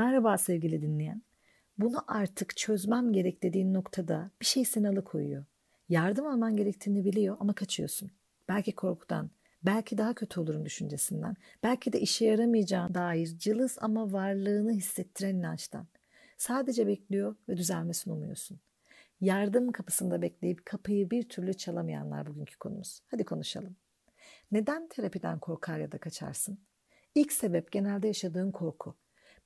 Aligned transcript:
Merhaba 0.00 0.38
sevgili 0.38 0.82
dinleyen. 0.82 1.22
Bunu 1.78 2.04
artık 2.08 2.56
çözmem 2.56 3.12
gerek 3.12 3.42
dediğin 3.42 3.74
noktada 3.74 4.30
bir 4.40 4.46
şey 4.46 4.64
seni 4.64 4.88
alıkoyuyor. 4.88 5.44
Yardım 5.88 6.26
alman 6.26 6.56
gerektiğini 6.56 7.04
biliyor 7.04 7.36
ama 7.40 7.52
kaçıyorsun. 7.52 8.10
Belki 8.48 8.72
korkudan, 8.72 9.30
belki 9.62 9.98
daha 9.98 10.14
kötü 10.14 10.40
olurum 10.40 10.64
düşüncesinden, 10.64 11.36
belki 11.62 11.92
de 11.92 12.00
işe 12.00 12.24
yaramayacağına 12.24 12.94
dair 12.94 13.38
cılız 13.38 13.78
ama 13.80 14.12
varlığını 14.12 14.72
hissettiren 14.72 15.34
inançtan. 15.34 15.86
Sadece 16.36 16.86
bekliyor 16.86 17.36
ve 17.48 17.56
düzelmesini 17.56 18.14
umuyorsun. 18.14 18.60
Yardım 19.20 19.72
kapısında 19.72 20.22
bekleyip 20.22 20.66
kapıyı 20.66 21.10
bir 21.10 21.28
türlü 21.28 21.54
çalamayanlar 21.54 22.26
bugünkü 22.26 22.58
konumuz. 22.58 23.00
Hadi 23.10 23.24
konuşalım. 23.24 23.76
Neden 24.52 24.88
terapiden 24.88 25.38
korkar 25.38 25.78
ya 25.78 25.92
da 25.92 25.98
kaçarsın? 25.98 26.58
İlk 27.14 27.32
sebep 27.32 27.72
genelde 27.72 28.06
yaşadığın 28.06 28.50
korku. 28.50 28.94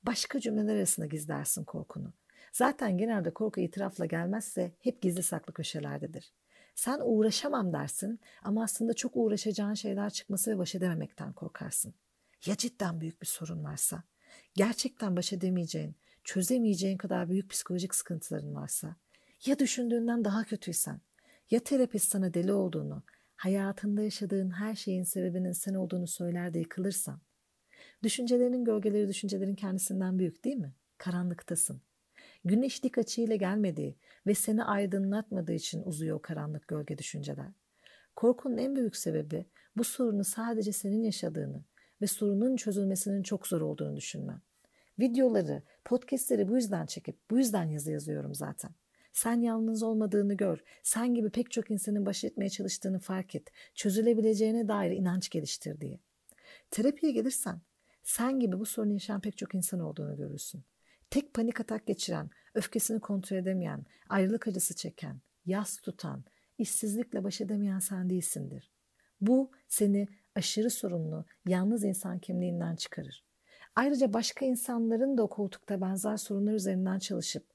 Başka 0.05 0.39
cümleler 0.39 0.75
arasında 0.75 1.05
gizlersin 1.05 1.63
korkunu. 1.63 2.13
Zaten 2.51 2.97
genelde 2.97 3.33
korku 3.33 3.61
itirafla 3.61 4.05
gelmezse 4.05 4.71
hep 4.79 5.01
gizli 5.01 5.23
saklı 5.23 5.53
köşelerdedir. 5.53 6.33
Sen 6.75 6.99
uğraşamam 7.03 7.73
dersin 7.73 8.19
ama 8.43 8.63
aslında 8.63 8.93
çok 8.93 9.11
uğraşacağın 9.15 9.73
şeyler 9.73 10.09
çıkması 10.09 10.51
ve 10.51 10.57
baş 10.57 10.75
edememekten 10.75 11.33
korkarsın. 11.33 11.93
Ya 12.45 12.57
cidden 12.57 13.01
büyük 13.01 13.21
bir 13.21 13.27
sorun 13.27 13.63
varsa? 13.63 14.03
Gerçekten 14.55 15.15
baş 15.15 15.33
edemeyeceğin, 15.33 15.95
çözemeyeceğin 16.23 16.97
kadar 16.97 17.29
büyük 17.29 17.49
psikolojik 17.49 17.95
sıkıntıların 17.95 18.55
varsa? 18.55 18.95
Ya 19.45 19.59
düşündüğünden 19.59 20.25
daha 20.25 20.43
kötüysen? 20.43 21.01
Ya 21.51 21.59
terapist 21.59 22.11
sana 22.11 22.33
deli 22.33 22.53
olduğunu, 22.53 23.03
hayatında 23.35 24.01
yaşadığın 24.01 24.49
her 24.49 24.75
şeyin 24.75 25.03
sebebinin 25.03 25.51
sen 25.51 25.73
olduğunu 25.73 26.07
söyler 26.07 26.53
de 26.53 26.59
yıkılırsan? 26.59 27.21
Düşüncelerinin 28.03 28.65
gölgeleri 28.65 29.07
düşüncelerin 29.07 29.55
kendisinden 29.55 30.19
büyük 30.19 30.43
değil 30.43 30.57
mi? 30.57 30.73
Karanlıktasın. 30.97 31.81
Güneş 32.45 32.83
dik 32.83 32.97
açıyla 32.97 33.35
gelmediği 33.35 33.95
ve 34.27 34.35
seni 34.35 34.63
aydınlatmadığı 34.63 35.53
için 35.53 35.83
uzuyor 35.85 36.17
o 36.17 36.21
karanlık 36.21 36.67
gölge 36.67 36.97
düşünceler. 36.97 37.51
Korkunun 38.15 38.57
en 38.57 38.75
büyük 38.75 38.95
sebebi 38.95 39.45
bu 39.77 39.83
sorunu 39.83 40.23
sadece 40.23 40.71
senin 40.71 41.03
yaşadığını 41.03 41.63
ve 42.01 42.07
sorunun 42.07 42.55
çözülmesinin 42.55 43.23
çok 43.23 43.47
zor 43.47 43.61
olduğunu 43.61 43.95
düşünmen. 43.95 44.41
Videoları, 44.99 45.63
podcastleri 45.85 46.47
bu 46.47 46.55
yüzden 46.55 46.85
çekip 46.85 47.31
bu 47.31 47.37
yüzden 47.37 47.63
yazı 47.63 47.91
yazıyorum 47.91 48.35
zaten. 48.35 48.71
Sen 49.13 49.41
yalnız 49.41 49.83
olmadığını 49.83 50.33
gör. 50.33 50.63
Sen 50.83 51.13
gibi 51.13 51.29
pek 51.29 51.51
çok 51.51 51.71
insanın 51.71 52.05
baş 52.05 52.23
etmeye 52.23 52.49
çalıştığını 52.49 52.99
fark 52.99 53.35
et. 53.35 53.51
Çözülebileceğine 53.75 54.67
dair 54.67 54.91
inanç 54.91 55.29
geliştir 55.29 55.81
diye. 55.81 55.99
Terapiye 56.71 57.11
gelirsen 57.11 57.61
sen 58.05 58.39
gibi 58.39 58.59
bu 58.59 58.65
sorunu 58.65 58.93
yaşayan 58.93 59.21
pek 59.21 59.37
çok 59.37 59.55
insan 59.55 59.79
olduğunu 59.79 60.17
görürsün. 60.17 60.63
Tek 61.09 61.33
panik 61.33 61.61
atak 61.61 61.87
geçiren, 61.87 62.29
öfkesini 62.53 62.99
kontrol 62.99 63.37
edemeyen, 63.37 63.85
ayrılık 64.09 64.47
acısı 64.47 64.75
çeken, 64.75 65.21
yas 65.45 65.77
tutan, 65.77 66.23
işsizlikle 66.57 67.23
baş 67.23 67.41
edemeyen 67.41 67.79
sen 67.79 68.09
değilsindir. 68.09 68.71
Bu 69.21 69.51
seni 69.67 70.07
aşırı 70.35 70.69
sorumlu, 70.69 71.25
yalnız 71.47 71.83
insan 71.83 72.19
kimliğinden 72.19 72.75
çıkarır. 72.75 73.23
Ayrıca 73.75 74.13
başka 74.13 74.45
insanların 74.45 75.17
da 75.17 75.23
o 75.23 75.29
koltukta 75.29 75.81
benzer 75.81 76.17
sorunlar 76.17 76.53
üzerinden 76.53 76.99
çalışıp 76.99 77.45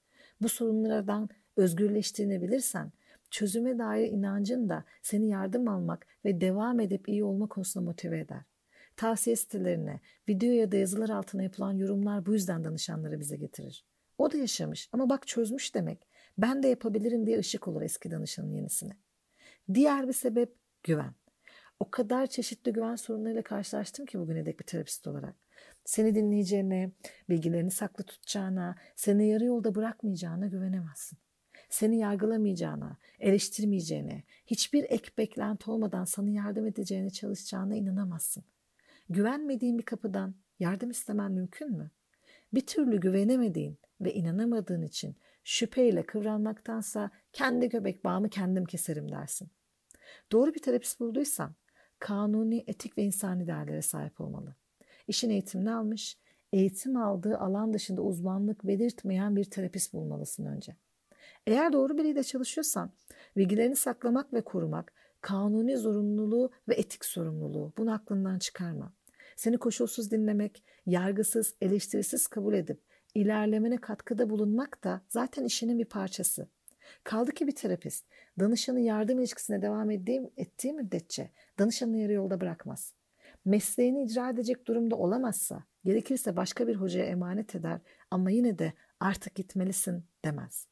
bu 0.41 0.49
sorunlardan 0.49 1.29
özgürleştiğini 1.57 2.43
bilirsen 2.43 2.93
çözüme 3.31 3.79
dair 3.79 4.09
inancın 4.09 4.69
da 4.69 4.85
seni 5.03 5.29
yardım 5.29 5.69
almak 5.69 6.07
ve 6.25 6.41
devam 6.41 6.81
edip 6.81 7.09
iyi 7.09 7.25
olma 7.25 7.47
konusunda 7.47 7.85
motive 7.85 8.19
eder. 8.19 8.50
Tavsiye 9.01 9.37
sitelerine, 9.37 10.01
video 10.29 10.53
ya 10.53 10.73
da 10.73 10.77
yazılar 10.77 11.09
altına 11.09 11.43
yapılan 11.43 11.73
yorumlar 11.73 12.27
bu 12.27 12.33
yüzden 12.33 12.65
danışanları 12.65 13.21
bize 13.21 13.37
getirir. 13.37 13.85
O 14.19 14.33
da 14.33 14.37
yaşamış 14.37 14.89
ama 14.93 15.11
bak 15.11 15.27
çözmüş 15.27 15.75
demek. 15.75 16.09
Ben 16.39 16.63
de 16.63 16.69
yapabilirim 16.69 17.27
diye 17.27 17.39
ışık 17.39 17.69
olur 17.69 17.83
eski 17.83 18.11
danışanın 18.11 18.53
yenisine. 18.53 18.97
Diğer 19.75 20.09
bir 20.09 20.13
sebep 20.13 20.55
güven. 20.83 21.15
O 21.81 21.91
kadar 21.91 22.27
çeşitli 22.27 22.73
güven 22.73 22.97
sorunlarıyla 22.97 23.43
karşılaştım 23.43 24.07
ki 24.07 24.19
bugüne 24.19 24.47
dek 24.47 24.61
bir 24.61 24.65
terapist 24.65 25.07
olarak. 25.07 25.35
Seni 25.85 26.15
dinleyeceğine, 26.15 26.91
bilgilerini 27.29 27.71
saklı 27.71 28.05
tutacağına, 28.05 28.77
seni 28.97 29.29
yarı 29.29 29.45
yolda 29.45 29.75
bırakmayacağına 29.75 30.47
güvenemezsin. 30.47 31.19
Seni 31.71 31.99
yargılamayacağına, 31.99 32.97
eleştirmeyeceğine, 33.21 34.23
hiçbir 34.47 34.85
ek 34.89 35.11
beklenti 35.19 35.71
olmadan 35.71 36.05
sana 36.05 36.31
yardım 36.31 36.67
edeceğine 36.67 37.11
çalışacağına 37.11 37.75
inanamazsın. 37.75 38.45
Güvenmediğin 39.11 39.79
bir 39.79 39.83
kapıdan 39.83 40.35
yardım 40.59 40.91
istemen 40.91 41.33
mümkün 41.33 41.71
mü? 41.71 41.91
Bir 42.55 42.67
türlü 42.67 43.01
güvenemediğin 43.01 43.79
ve 44.01 44.15
inanamadığın 44.15 44.83
için 44.83 45.17
şüpheyle 45.45 46.03
kıvranmaktansa 46.07 47.11
kendi 47.33 47.69
göbek 47.69 48.05
bağımı 48.05 48.29
kendim 48.29 48.65
keserim 48.65 49.13
dersin. 49.13 49.49
Doğru 50.33 50.55
bir 50.55 50.63
terapist 50.63 51.01
bulduysan 51.01 51.55
kanuni, 51.99 52.65
etik 52.67 52.99
ve 52.99 53.03
insani 53.03 53.47
değerlere 53.47 53.83
sahip 53.83 54.21
olmalı. 54.21 54.55
İşin 55.09 55.31
eğitimini 55.31 55.73
almış, 55.73 56.19
eğitim 56.53 56.97
aldığı 56.97 57.39
alan 57.39 57.73
dışında 57.73 58.03
uzmanlık 58.03 58.65
belirtmeyen 58.65 59.37
bir 59.37 59.45
terapist 59.45 59.93
bulmalısın 59.93 60.47
önce. 60.47 60.77
Eğer 61.47 61.73
doğru 61.73 61.99
biriyle 61.99 62.23
çalışıyorsan 62.23 62.93
bilgilerini 63.37 63.77
saklamak 63.77 64.33
ve 64.33 64.41
korumak 64.41 64.93
kanuni 65.21 65.77
zorunluluğu 65.77 66.51
ve 66.69 66.75
etik 66.75 67.05
sorumluluğu 67.05 67.73
bunu 67.79 67.93
aklından 67.93 68.39
çıkarma. 68.39 68.93
Seni 69.41 69.59
koşulsuz 69.59 70.11
dinlemek, 70.11 70.65
yargısız, 70.87 71.55
eleştirisiz 71.61 72.27
kabul 72.27 72.55
edip 72.55 72.81
ilerlemene 73.15 73.77
katkıda 73.77 74.31
bulunmak 74.31 74.85
da 74.85 75.03
zaten 75.09 75.45
işinin 75.45 75.79
bir 75.79 75.85
parçası. 75.85 76.49
Kaldı 77.05 77.33
ki 77.33 77.47
bir 77.47 77.55
terapist 77.55 78.07
danışanı 78.39 78.81
yardım 78.81 79.19
ilişkisine 79.19 79.63
devam 79.63 79.91
ettiği, 79.91 80.31
ettiği 80.37 80.73
müddetçe 80.73 81.31
danışanı 81.59 81.99
yarı 81.99 82.13
yolda 82.13 82.41
bırakmaz. 82.41 82.95
Mesleğini 83.45 84.05
icra 84.05 84.31
edecek 84.31 84.67
durumda 84.67 84.97
olamazsa 84.97 85.65
gerekirse 85.85 86.37
başka 86.37 86.69
bir 86.69 86.75
hocaya 86.75 87.07
emanet 87.07 87.55
eder 87.55 87.81
ama 88.11 88.31
yine 88.31 88.59
de 88.59 88.73
artık 89.01 89.35
gitmelisin 89.35 90.05
demez. 90.25 90.67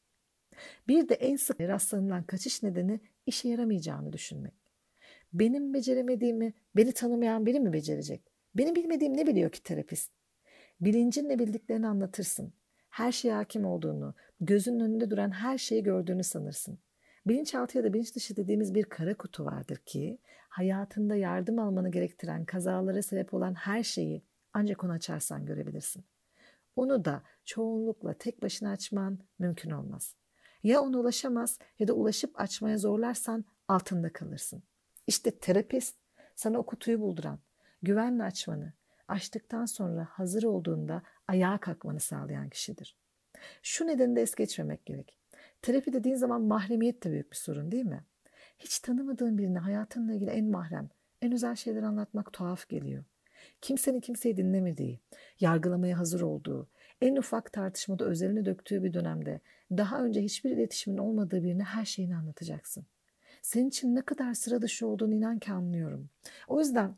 Bir 0.88 1.08
de 1.08 1.14
en 1.14 1.36
sık 1.36 1.60
rastlanılan 1.60 2.22
kaçış 2.22 2.62
nedeni 2.62 3.00
işe 3.26 3.48
yaramayacağını 3.48 4.12
düşünmek. 4.12 4.54
Benim 5.32 5.74
beceremediğimi 5.74 6.52
beni 6.76 6.92
tanımayan 6.92 7.46
biri 7.46 7.60
mi 7.60 7.72
becerecek? 7.72 8.27
Benim 8.54 8.74
bilmediğim 8.74 9.16
ne 9.16 9.26
biliyor 9.26 9.50
ki 9.50 9.62
terapist? 9.62 10.12
Bilincinle 10.80 11.38
bildiklerini 11.38 11.86
anlatırsın. 11.86 12.52
Her 12.90 13.12
şeye 13.12 13.34
hakim 13.34 13.64
olduğunu, 13.64 14.14
gözünün 14.40 14.80
önünde 14.80 15.10
duran 15.10 15.30
her 15.30 15.58
şeyi 15.58 15.82
gördüğünü 15.82 16.24
sanırsın. 16.24 16.78
Bilinçaltı 17.26 17.78
ya 17.78 17.84
da 17.84 17.94
bilinç 17.94 18.14
dışı 18.16 18.36
dediğimiz 18.36 18.74
bir 18.74 18.84
kara 18.84 19.14
kutu 19.14 19.44
vardır 19.44 19.76
ki 19.76 20.18
hayatında 20.48 21.14
yardım 21.14 21.58
almanı 21.58 21.90
gerektiren 21.90 22.44
kazalara 22.44 23.02
sebep 23.02 23.34
olan 23.34 23.54
her 23.54 23.82
şeyi 23.82 24.22
ancak 24.52 24.84
onu 24.84 24.92
açarsan 24.92 25.46
görebilirsin. 25.46 26.04
Onu 26.76 27.04
da 27.04 27.22
çoğunlukla 27.44 28.14
tek 28.14 28.42
başına 28.42 28.70
açman 28.70 29.18
mümkün 29.38 29.70
olmaz. 29.70 30.14
Ya 30.62 30.80
ona 30.80 30.98
ulaşamaz 30.98 31.58
ya 31.78 31.88
da 31.88 31.92
ulaşıp 31.92 32.40
açmaya 32.40 32.78
zorlarsan 32.78 33.44
altında 33.68 34.12
kalırsın. 34.12 34.62
İşte 35.06 35.30
terapist 35.30 35.96
sana 36.34 36.58
o 36.58 36.66
kutuyu 36.66 37.00
bulduran, 37.00 37.38
güvenle 37.82 38.22
açmanı, 38.22 38.72
açtıktan 39.08 39.66
sonra 39.66 40.08
hazır 40.10 40.42
olduğunda 40.42 41.02
ayağa 41.28 41.58
kalkmanı 41.58 42.00
sağlayan 42.00 42.48
kişidir. 42.48 42.96
Şu 43.62 43.86
nedeni 43.86 44.16
de 44.16 44.22
es 44.22 44.34
geçmemek 44.34 44.86
gerek. 44.86 45.18
Terapi 45.62 45.92
dediğin 45.92 46.16
zaman 46.16 46.42
mahremiyet 46.42 47.04
de 47.04 47.10
büyük 47.10 47.30
bir 47.30 47.36
sorun 47.36 47.72
değil 47.72 47.84
mi? 47.84 48.04
Hiç 48.58 48.78
tanımadığın 48.78 49.38
birine 49.38 49.58
hayatınla 49.58 50.12
ilgili 50.12 50.30
en 50.30 50.50
mahrem, 50.50 50.88
en 51.22 51.32
özel 51.32 51.54
şeyler 51.54 51.82
anlatmak 51.82 52.32
tuhaf 52.32 52.68
geliyor. 52.68 53.04
Kimsenin 53.60 54.00
kimseyi 54.00 54.36
dinlemediği, 54.36 55.00
yargılamaya 55.40 55.98
hazır 55.98 56.20
olduğu, 56.20 56.68
en 57.00 57.16
ufak 57.16 57.52
tartışmada 57.52 58.04
özelini 58.04 58.44
döktüğü 58.44 58.82
bir 58.82 58.92
dönemde 58.92 59.40
daha 59.70 60.02
önce 60.02 60.22
hiçbir 60.22 60.50
iletişimin 60.50 60.98
olmadığı 60.98 61.42
birine 61.42 61.62
her 61.62 61.84
şeyini 61.84 62.16
anlatacaksın. 62.16 62.86
Senin 63.42 63.68
için 63.68 63.94
ne 63.94 64.02
kadar 64.02 64.34
sıra 64.34 64.62
dışı 64.62 64.86
olduğunu 64.86 65.14
inan 65.14 65.38
ki 65.38 65.52
anlıyorum. 65.52 66.10
O 66.48 66.60
yüzden 66.60 66.96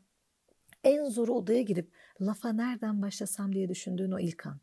en 0.83 1.05
zoru 1.05 1.33
odaya 1.33 1.61
girip 1.61 1.93
lafa 2.21 2.53
nereden 2.53 3.01
başlasam 3.01 3.55
diye 3.55 3.69
düşündüğün 3.69 4.11
o 4.11 4.19
ilk 4.19 4.45
an. 4.45 4.59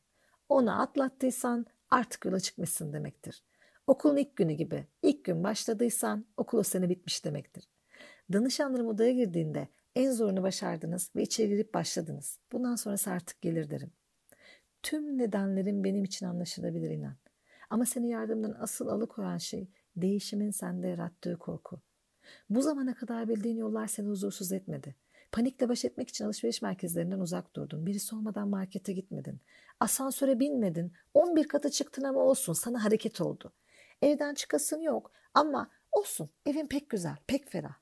Onu 0.49 0.83
atlattıysan 0.83 1.67
artık 1.91 2.25
yola 2.25 2.41
çıkmışsın 2.41 2.93
demektir. 2.93 3.43
Okulun 3.87 4.17
ilk 4.17 4.37
günü 4.37 4.53
gibi. 4.53 4.87
İlk 5.03 5.25
gün 5.25 5.45
başladıysan 5.45 6.27
okul 6.37 6.59
o 6.59 6.63
sene 6.63 6.89
bitmiş 6.89 7.25
demektir. 7.25 7.69
Danışanlarım 8.33 8.87
odaya 8.87 9.13
girdiğinde 9.13 9.69
en 9.97 10.13
zorunu 10.13 10.43
başardınız 10.43 11.11
ve 11.17 11.23
içeri 11.23 11.49
girip 11.49 11.75
başladınız. 11.75 12.39
Bundan 12.53 12.77
sonrası 12.77 13.11
artık 13.11 13.43
gelir 13.43 13.71
derim. 13.71 13.93
Tüm 14.83 15.19
nedenlerin 15.19 15.85
benim 15.85 16.05
için 16.05 16.27
anlaşılabilir 16.27 16.91
inan. 16.91 17.17
Ama 17.71 17.87
seni 17.87 18.09
yardımdan 18.09 18.57
asıl 18.61 18.89
alıkoyan 18.89 19.39
şey 19.39 19.69
değişimin 19.97 20.51
sende 20.51 20.89
yarattığı 20.89 21.39
korku. 21.39 21.81
Bu 22.51 22.63
zamana 22.63 22.95
kadar 22.95 23.29
bildiğin 23.29 23.57
yollar 23.57 23.87
seni 23.87 24.09
huzursuz 24.09 24.53
etmedi. 24.53 24.95
Panikle 25.33 25.69
baş 25.69 25.85
etmek 25.85 26.09
için 26.09 26.25
alışveriş 26.25 26.63
merkezlerinden 26.63 27.21
uzak 27.21 27.57
durdun. 27.57 27.87
Birisi 27.87 28.15
olmadan 28.15 28.49
markete 28.49 28.93
gitmedin. 28.93 29.41
Asansöre 29.81 30.41
binmedin. 30.41 30.93
11 31.15 31.49
katı 31.49 31.71
çıktın 31.71 32.03
ama 32.03 32.21
olsun 32.21 32.53
sana 32.53 32.85
hareket 32.85 33.21
oldu. 33.21 33.53
Evden 34.03 34.35
çıkasın 34.35 34.81
yok 34.81 35.13
ama 35.35 35.71
olsun 35.93 36.31
evin 36.47 36.67
pek 36.67 36.91
güzel, 36.91 37.17
pek 37.27 37.51
ferah. 37.51 37.75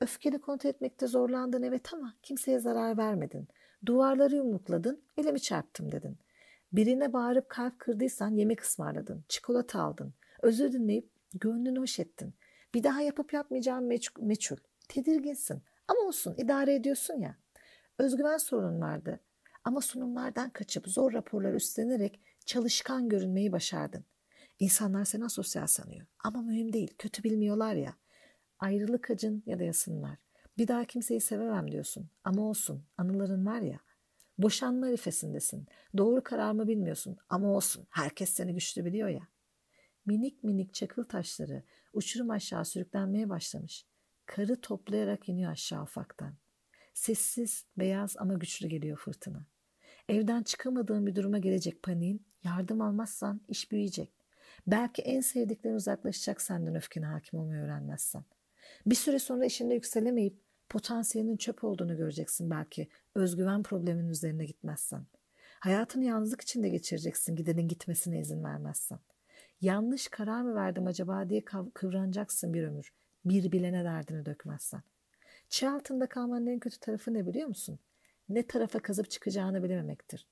Öfkeni 0.00 0.40
kontrol 0.40 0.70
etmekte 0.70 1.06
zorlandın 1.06 1.62
evet 1.62 1.94
ama 1.94 2.14
kimseye 2.22 2.58
zarar 2.58 2.98
vermedin. 2.98 3.48
Duvarları 3.86 4.36
yumrukladın, 4.36 5.02
elimi 5.16 5.40
çarptım 5.40 5.92
dedin. 5.92 6.18
Birine 6.72 7.12
bağırıp 7.12 7.48
kalp 7.48 7.78
kırdıysan 7.78 8.34
yemek 8.34 8.60
ısmarladın, 8.60 9.24
çikolata 9.28 9.82
aldın. 9.82 10.14
Özür 10.42 10.72
dinleyip 10.72 11.10
gönlünü 11.34 11.78
hoş 11.78 11.98
ettin. 11.98 12.34
Bir 12.74 12.82
daha 12.84 13.00
yapıp 13.00 13.32
yapmayacağın 13.32 13.84
meç- 13.84 14.20
meçhul. 14.20 14.56
Tedirginsin 14.88 15.62
ama 15.88 16.00
olsun 16.00 16.34
idare 16.38 16.74
ediyorsun 16.74 17.14
ya. 17.14 17.36
Özgüven 17.98 18.38
sorunun 18.38 18.80
vardı 18.80 19.20
ama 19.64 19.80
sunumlardan 19.80 20.50
kaçıp 20.50 20.88
zor 20.88 21.12
raporlar 21.12 21.54
üstlenerek 21.54 22.20
çalışkan 22.46 23.08
görünmeyi 23.08 23.52
başardın. 23.52 24.04
İnsanlar 24.58 25.04
seni 25.04 25.24
asosyal 25.24 25.66
sanıyor 25.66 26.06
ama 26.24 26.42
mühim 26.42 26.72
değil 26.72 26.94
kötü 26.98 27.24
bilmiyorlar 27.24 27.74
ya. 27.74 27.94
Ayrılık 28.58 29.10
acın 29.10 29.42
ya 29.46 29.58
da 29.58 29.64
yasınlar. 29.64 30.18
Bir 30.58 30.68
daha 30.68 30.84
kimseyi 30.84 31.20
sevemem 31.20 31.72
diyorsun 31.72 32.10
ama 32.24 32.42
olsun 32.42 32.84
anıların 32.96 33.46
var 33.46 33.60
ya. 33.60 33.80
Boşanma 34.38 34.86
arifesindesin. 34.86 35.66
Doğru 35.96 36.22
karar 36.22 36.52
mı 36.52 36.68
bilmiyorsun 36.68 37.16
ama 37.28 37.48
olsun 37.48 37.86
herkes 37.90 38.30
seni 38.30 38.54
güçlü 38.54 38.84
biliyor 38.84 39.08
ya. 39.08 39.28
Minik 40.06 40.44
minik 40.44 40.74
çakıl 40.74 41.04
taşları 41.04 41.62
uçurum 41.92 42.30
aşağı 42.30 42.64
sürüklenmeye 42.64 43.28
başlamış. 43.28 43.86
Karı 44.28 44.60
toplayarak 44.60 45.28
iniyor 45.28 45.52
aşağı 45.52 45.82
ufaktan. 45.82 46.34
Sessiz, 46.94 47.66
beyaz 47.78 48.16
ama 48.18 48.34
güçlü 48.34 48.68
geliyor 48.68 48.96
fırtına. 48.96 49.46
Evden 50.08 50.42
çıkamadığın 50.42 51.06
bir 51.06 51.14
duruma 51.14 51.38
gelecek 51.38 51.82
paniğin, 51.82 52.26
yardım 52.42 52.80
almazsan 52.80 53.40
iş 53.48 53.72
büyüyecek. 53.72 54.12
Belki 54.66 55.02
en 55.02 55.20
sevdiklerin 55.20 55.74
uzaklaşacak 55.74 56.42
senden 56.42 56.74
öfkene 56.74 57.06
hakim 57.06 57.38
olmayı 57.38 57.62
öğrenmezsen. 57.62 58.24
Bir 58.86 58.94
süre 58.94 59.18
sonra 59.18 59.44
işinde 59.44 59.74
yükselemeyip 59.74 60.40
potansiyelinin 60.68 61.36
çöp 61.36 61.64
olduğunu 61.64 61.96
göreceksin 61.96 62.50
belki 62.50 62.88
özgüven 63.14 63.62
probleminin 63.62 64.08
üzerine 64.08 64.44
gitmezsen. 64.44 65.06
Hayatını 65.60 66.04
yalnızlık 66.04 66.40
içinde 66.40 66.68
geçireceksin 66.68 67.36
gidenin 67.36 67.68
gitmesine 67.68 68.20
izin 68.20 68.44
vermezsen. 68.44 68.98
Yanlış 69.60 70.08
karar 70.08 70.42
mı 70.42 70.54
verdim 70.54 70.86
acaba 70.86 71.28
diye 71.28 71.44
kıvranacaksın 71.74 72.54
bir 72.54 72.62
ömür. 72.62 72.92
Bir 73.28 73.52
bilene 73.52 73.84
derdini 73.84 74.26
dökmezsen. 74.26 74.82
Çığ 75.48 75.70
altında 75.70 76.08
kalmanın 76.08 76.46
en 76.46 76.58
kötü 76.58 76.80
tarafı 76.80 77.14
ne 77.14 77.26
biliyor 77.26 77.48
musun? 77.48 77.78
Ne 78.28 78.46
tarafa 78.46 78.78
kazıp 78.78 79.10
çıkacağını 79.10 79.62
bilememektir. 79.62 80.26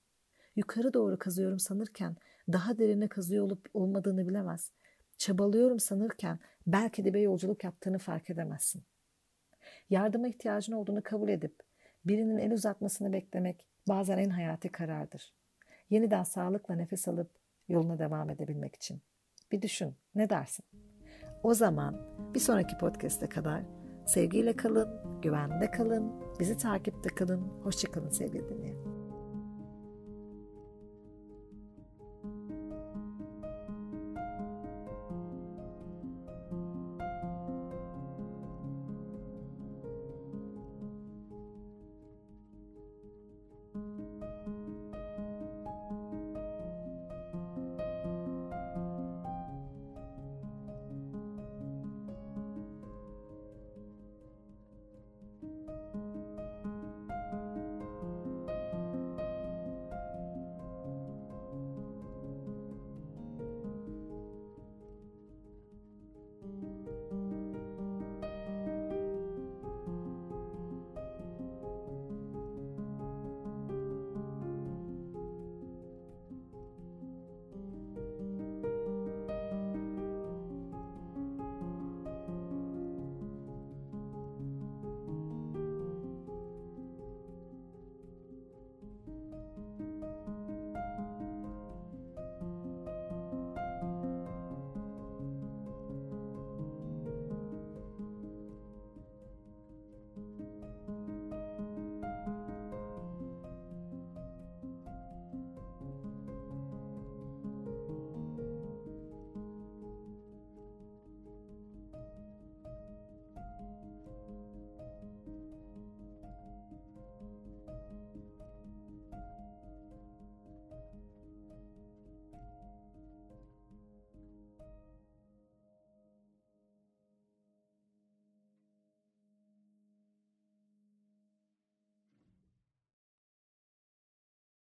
Yukarı 0.57 0.95
doğru 0.95 1.19
kazıyorum 1.19 1.59
sanırken 1.59 2.17
daha 2.53 2.79
derine 2.79 3.09
kazıyor 3.09 3.45
olup 3.45 3.71
olmadığını 3.75 4.29
bilemez. 4.29 4.73
Çabalıyorum 5.19 5.81
sanırken 5.81 6.39
belki 6.67 7.05
de 7.05 7.15
bir 7.15 7.21
yolculuk 7.21 7.65
yaptığını 7.65 7.99
fark 7.99 8.31
edemezsin. 8.31 8.83
Yardıma 9.91 10.29
ihtiyacın 10.29 10.73
olduğunu 10.73 11.03
kabul 11.03 11.29
edip 11.29 11.61
birinin 12.05 12.39
el 12.39 12.53
uzatmasını 12.53 13.13
beklemek 13.13 13.67
bazen 13.89 14.19
en 14.19 14.31
hayati 14.31 14.73
karardır. 14.73 15.35
Yeniden 15.91 16.23
sağlıkla 16.23 16.75
nefes 16.75 17.09
alıp 17.09 17.31
yoluna 17.69 17.99
devam 17.99 18.31
edebilmek 18.31 18.75
için. 18.75 19.01
Bir 19.53 19.63
düşün, 19.63 19.97
ne 20.15 20.31
dersin? 20.31 20.86
O 21.43 21.55
zaman 21.55 21.97
bir 22.35 22.41
sonraki 22.41 22.79
podcast'e 22.79 23.29
kadar 23.29 23.63
sevgiyle 24.07 24.57
kalın, 24.57 24.89
güvende 25.23 25.71
kalın, 25.71 26.13
bizi 26.41 26.59
takipte 26.59 27.09
kalın, 27.09 27.41
hoşçakalın 27.63 28.11
sevgili 28.11 28.49
dinleyen. 28.49 28.86